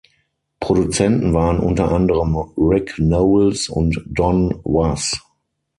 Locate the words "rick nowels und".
2.57-4.01